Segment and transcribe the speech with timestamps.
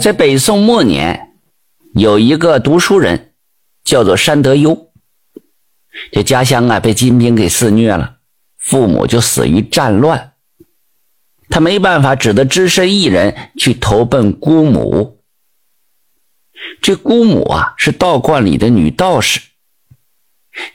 [0.00, 1.34] 在北宋末年，
[1.94, 3.34] 有一个读书人，
[3.84, 4.90] 叫做山德优。
[6.10, 8.16] 这家乡啊被金兵给肆虐了，
[8.56, 10.32] 父母就死于战乱。
[11.50, 15.22] 他没办法，只得只身一人去投奔姑母。
[16.80, 19.40] 这姑母啊是道观里的女道士。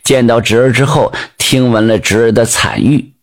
[0.03, 3.15] 见到侄儿之后，听闻了侄儿的惨遇，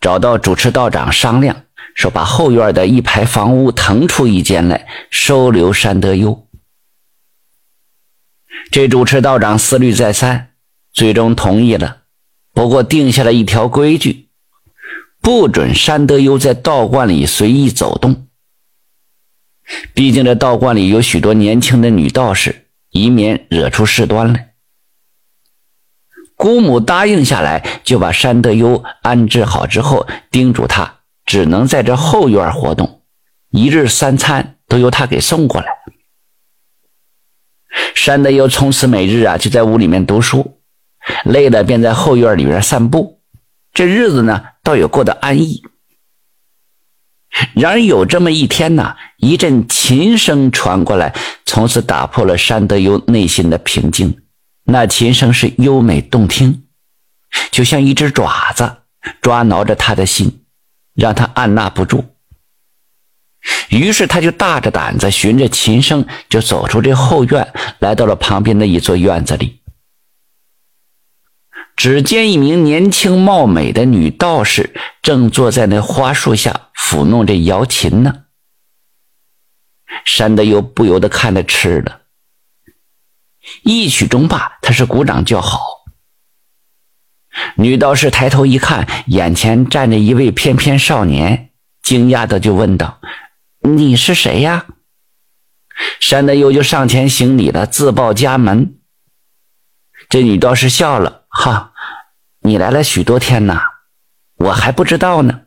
[0.00, 1.64] 找到主持道长商量。
[1.94, 6.46] 说把后院的一排房屋腾出一间来收留山德优。
[8.70, 10.50] 这主持道长思虑再三，
[10.92, 12.02] 最终同意了。
[12.52, 14.28] 不过定下了一条规矩，
[15.20, 18.26] 不准山德优在道观里随意走动。
[19.94, 24.54] 毕竟这道观里有许多年轻的女道士，以免惹出事端来。
[26.36, 31.00] 姑母答应下来，就把山德优安置好之后，叮嘱他。
[31.24, 33.02] 只能在这后院活动，
[33.50, 35.68] 一日三餐都由他给送过来。
[37.94, 40.60] 山德优从此每日啊就在屋里面读书，
[41.24, 43.20] 累了便在后院里边散步，
[43.72, 45.62] 这日子呢倒也过得安逸。
[47.54, 51.12] 然而有这么一天呢，一阵琴声传过来，
[51.44, 54.20] 从此打破了山德优内心的平静。
[54.64, 56.64] 那琴声是优美动听，
[57.50, 58.76] 就像一只爪子
[59.20, 60.43] 抓挠着他的心。
[60.94, 62.04] 让他按捺不住，
[63.68, 69.60] 于是他就大着胆子，循着琴声就走出这后院，来到了旁边的一座院子里。
[71.76, 78.26] 只见一名年轻貌美的女道士正坐在那花树下抚弄着瑶琴呢。
[80.04, 82.02] 山德又不由得看得痴了。
[83.62, 85.73] 一曲中罢，他是鼓掌叫好。
[87.56, 91.50] 女道士抬头一看，眼前站着一位翩翩少年，
[91.82, 93.00] 惊讶的就问道
[93.62, 94.66] ：“你是谁呀？”
[96.00, 98.76] 山德优就上前行礼了，自报家门。
[100.08, 101.72] 这女道士笑了：“哈，
[102.40, 103.62] 你来了许多天呐，
[104.36, 105.42] 我还不知道呢。”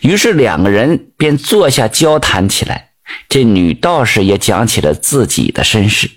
[0.00, 2.92] 于是两个人便坐下交谈起来。
[3.28, 6.10] 这女道士也讲起了自己的身世。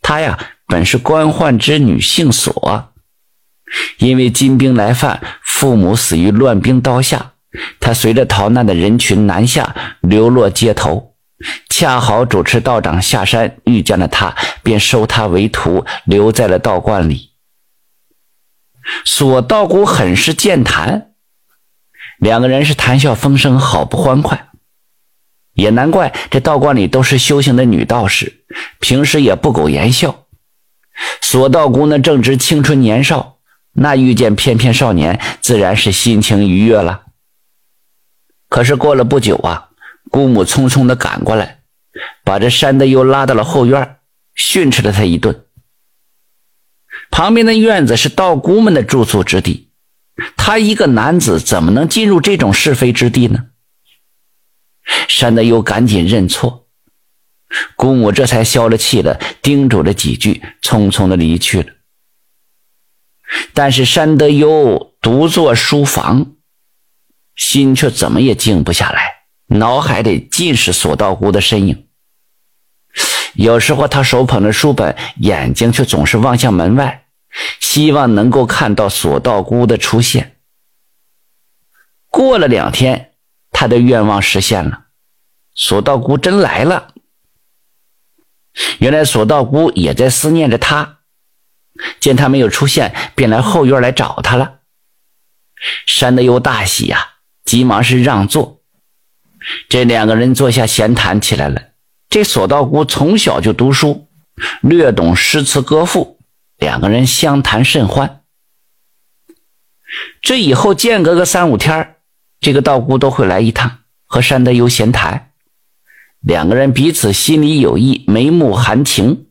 [0.00, 0.38] 她呀，
[0.68, 2.91] 本是官宦之女，姓索。
[3.98, 7.32] 因为金兵来犯，父母死于乱兵刀下，
[7.80, 11.14] 他随着逃难的人群南下，流落街头。
[11.68, 17.30] 恰好主持道长下山遇见了他，便收他为徒，留在了道观里。
[19.04, 21.12] 索道姑很是健谈，
[22.18, 24.50] 两个人是谈笑风生，好不欢快。
[25.54, 28.44] 也难怪这道观里都是修行的女道士，
[28.78, 30.26] 平时也不苟言笑。
[31.20, 33.31] 索道姑呢，正值青春年少。
[33.72, 37.06] 那遇见翩翩少年，自然是心情愉悦了。
[38.48, 39.70] 可是过了不久啊，
[40.10, 41.60] 姑母匆匆的赶过来，
[42.22, 43.96] 把这山德优拉到了后院，
[44.34, 45.46] 训斥了他一顿。
[47.10, 49.70] 旁边的院子是道姑们的住宿之地，
[50.36, 53.46] 他一个男子怎么能进入这种是非之地呢？
[55.08, 56.66] 山德优赶紧认错，
[57.76, 61.72] 姑母这才消了气了，叮嘱了几句，匆匆的离去了。
[63.54, 66.32] 但是山德优独坐书房，
[67.34, 71.88] 心却怎么也静不下来，脑海里尽是索道姑的身影。
[73.34, 77.06] 有时候他手捧着书本，眼睛却总是望向门外，
[77.60, 80.36] 希望能够看到索道姑的出现。
[82.08, 83.12] 过了两天，
[83.50, 84.86] 他的愿望实现了，
[85.54, 86.92] 索道姑真来了。
[88.80, 90.98] 原来索道姑也在思念着他。
[92.00, 94.60] 见他没有出现，便来后院来找他了。
[95.86, 97.08] 山德优大喜呀，
[97.44, 98.60] 急忙是让座。
[99.68, 101.62] 这两个人坐下闲谈起来了。
[102.08, 104.08] 这索道姑从小就读书，
[104.60, 106.18] 略懂诗词歌赋，
[106.58, 108.20] 两个人相谈甚欢。
[110.20, 111.96] 这以后间隔个三五天
[112.40, 115.32] 这个道姑都会来一趟，和山德优闲谈。
[116.20, 119.26] 两个人彼此心里有意，眉目含情。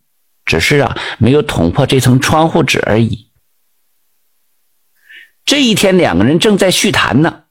[0.45, 3.31] 只是啊，没有捅破这层窗户纸而已。
[5.45, 7.43] 这一天，两个人正在叙谈呢，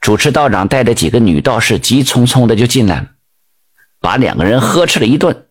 [0.00, 3.08] 主持道长带着几个女道士急匆匆的就进来了，
[4.00, 5.48] 把两个人呵斥了一顿，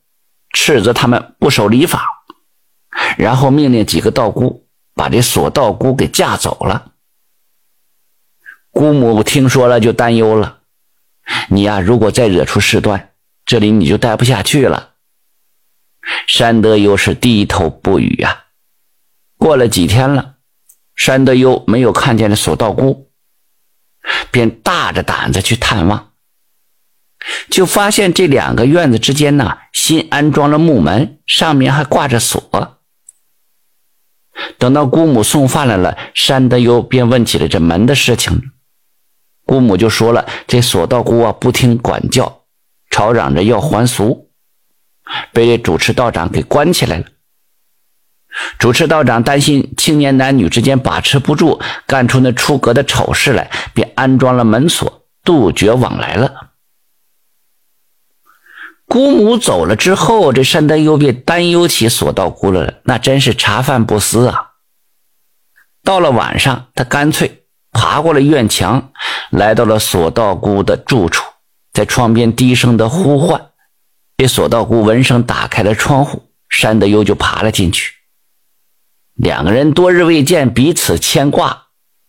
[0.51, 2.07] 斥责他们不守礼法，
[3.17, 6.93] 然后命令几个道姑把这索道姑给架走了。
[8.71, 10.59] 姑母听说了就担忧了，
[11.49, 13.13] 你呀，如果再惹出事端，
[13.45, 14.94] 这里你就待不下去了。
[16.27, 18.45] 山德优是低头不语啊。
[19.37, 20.35] 过了几天了，
[20.95, 23.11] 山德优没有看见这索道姑，
[24.31, 26.11] 便大着胆子去探望。
[27.49, 32.41] 就发现这两个院子之间呢，新安装了木门，上面还挂着锁。
[34.57, 38.51] 等到姑母送饭来了，山德优便问起了这门的事情。
[39.45, 42.43] 姑母就说了：“这索道姑啊，不听管教，
[42.89, 44.24] 吵嚷着要还俗，
[45.31, 47.05] 被主持道长给关起来了。”
[48.59, 56.51] 主持道长担心青年男女之间把持不住，干出那出格的丑事来，便安装了门锁，杜绝往来了。
[58.87, 64.51] 姑母走了之后，这山德又便担忧起索道姑了，那真是茶饭不思啊。
[65.83, 68.91] 到了晚上，他干脆爬过了院墙，
[69.31, 71.25] 来到了索道姑的住处，
[71.71, 73.49] 在窗边低声的呼唤。
[74.17, 77.93] 这索道姑闻声打开了窗户，山德优就爬了进去。
[79.13, 81.67] 两个人多日未见，彼此牵挂，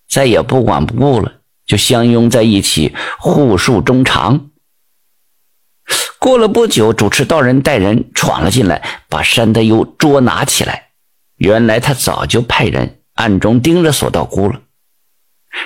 [0.08, 4.50] 再也不管不顾了，就相拥在一起，互诉衷肠。
[6.18, 10.90] 过了不久，主持道人带人闯了进来，把山德优捉拿起来。
[11.36, 14.62] 原来他早就派人暗中盯着索道姑了。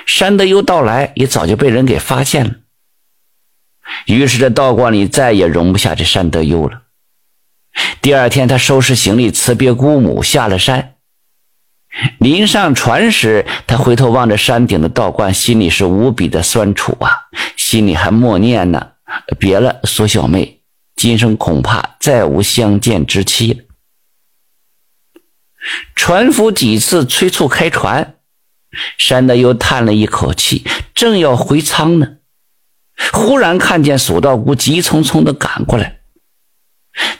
[0.05, 2.55] 山德优到来，也早就被人给发现了。
[4.05, 6.81] 于是这道观里再也容不下这山德优了。
[8.01, 10.95] 第二天，他收拾行李，辞别姑母，下了山。
[12.19, 17.27] 临上船时，他回头望着山顶的道观，心里是无比的酸楚啊！
[17.55, 18.91] 心里还默念呢
[19.37, 20.61] ：“别了，苏小妹，
[20.95, 23.63] 今生恐怕再无相见之期了。”
[25.93, 28.15] 船夫几次催促开船，
[28.97, 30.65] 山德又叹了一口气，
[30.95, 32.07] 正要回舱呢，
[33.11, 35.99] 忽然看见索道姑急匆匆地赶过来，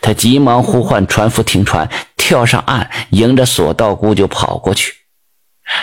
[0.01, 1.89] 他急忙呼唤船夫停船。
[2.15, 4.93] 跳上岸，迎着索道姑就跑过去。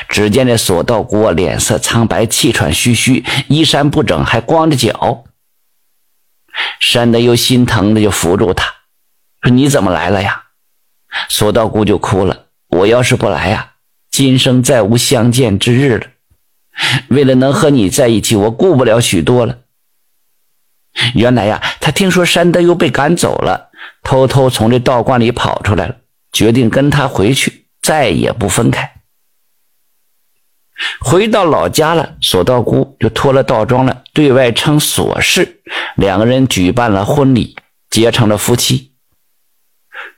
[0.09, 5.25] 只见这索道姑脸色苍白，气喘吁吁，衣衫不整，还光着脚。
[6.81, 8.65] 山德又心疼的就扶住他，
[9.43, 10.45] 说：“你怎么来了呀？”
[11.29, 13.73] 索道姑就哭了：“我要是不来呀，
[14.11, 16.07] 今生再无相见之日了。
[17.09, 19.59] 为了能和你在一起，我顾不了许多了。”
[21.15, 23.71] 原来呀，他听说山德又被赶走了，
[24.03, 25.97] 偷偷从这道观里跑出来了。
[26.33, 28.93] 决定跟他回去，再也不分开。
[31.01, 35.61] 回到老家了，索道姑就脱了道装了，对外称索氏，
[35.97, 37.57] 两个人举办了婚礼，
[37.91, 38.93] 结成了夫妻。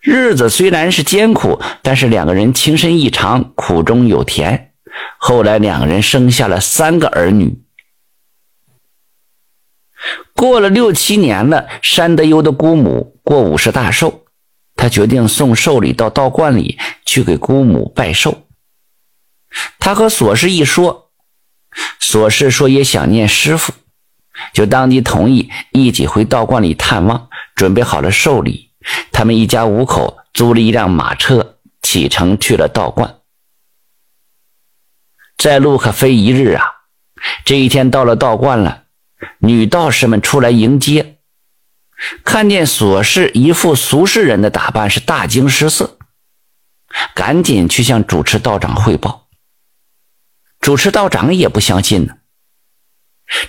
[0.00, 4.72] 日子虽然是艰苦，但是两个人情深意长，苦中有甜。
[5.16, 7.62] 后来两个人生下了三个儿女。
[10.40, 14.24] 过了六七年了，山德优的姑母过五十大寿。
[14.74, 18.46] 他决定送寿礼到道观里去给姑母拜寿。
[19.78, 21.10] 他和索氏一说，
[21.98, 23.74] 索氏说也想念师傅，
[24.54, 28.70] 就当即同意一起回道观里探望，准备好了寿礼。
[29.12, 33.18] 他们一家五口租了一辆马车，启程去了道观。
[35.36, 36.64] 在路可飞一日啊！
[37.44, 38.84] 这一天到了道观了，
[39.38, 41.18] 女道士们出来迎接。
[42.24, 45.98] 看见索氏一副俗世人的打扮，是大惊失色，
[47.14, 49.28] 赶紧去向主持道长汇报。
[50.60, 52.14] 主持道长也不相信呢，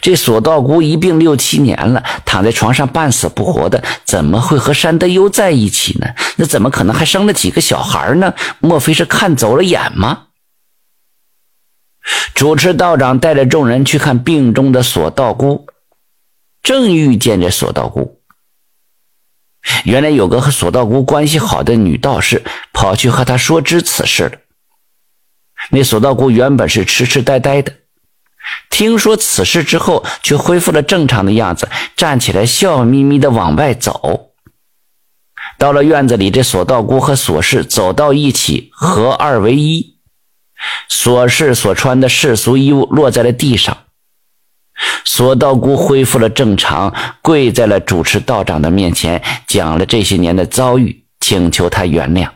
[0.02, 6.08] 这索道姑一病六七年了，躺在床上半死不活的，怎么会和山德优在一起呢？
[6.36, 8.34] 那怎么可能还生了几个小孩呢？
[8.60, 10.28] 莫非是看走了眼吗？
[12.34, 15.68] 主持道长带着众人去看病中的索道姑，
[16.64, 18.20] 正遇见这索道姑。
[19.86, 22.44] 原来有个和索道姑关系好的女道士
[22.74, 24.32] 跑去和他说知此事了。
[25.70, 27.72] 那索道姑原本是痴痴呆呆的，
[28.72, 34.32] 听说此事之后，却恢复了正常的样子，站起来笑眯眯的往外走。
[35.60, 39.91] 到了院子里，这索道姑和索氏走到一起，合二为一。
[40.88, 43.78] 所事所穿的世俗衣物落在了地上。
[45.06, 52.30] 索道姑恢复了正常，跪在了主持道长的面前，讲了这些年的遭遇，请求他原谅。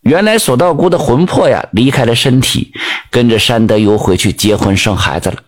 [0.00, 2.72] 原来索道姑的魂魄呀离开了身体，
[3.10, 5.42] 跟着山德游回去结婚生孩子了。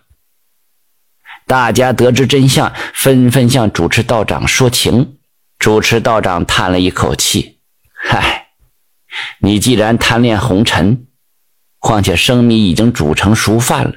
[1.47, 5.17] 大家得知真相，纷纷向主持道长说情。
[5.57, 7.59] 主持道长叹了一口气
[7.93, 8.47] ：“嗨，
[9.39, 11.07] 你既然贪恋红尘，
[11.81, 13.95] 况且生米已经煮成熟饭了。”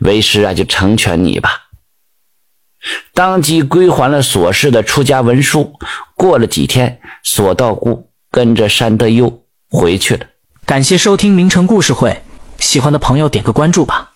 [0.00, 1.64] 为师啊，就成全你吧。
[3.12, 5.74] 当即归还了索氏的出家文书。
[6.14, 10.26] 过了几天，索道姑跟着山德优回去了。
[10.64, 12.22] 感谢收听名城故事会，
[12.58, 14.15] 喜欢的朋友点个关注吧。